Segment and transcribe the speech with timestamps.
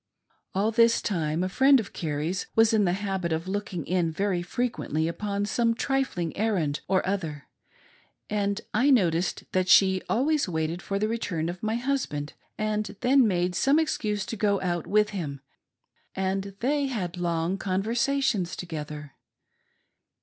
[0.55, 4.11] All this time, a friend of Carrie's was in the habit of look ing in
[4.11, 7.47] very frequently upon some trifling errand or other,
[8.27, 13.53] and I noticed that she'&lways waited for the return of my husband, and then made
[13.53, 15.41] some excuse to go out with him,
[16.15, 19.13] and they had long conversations together.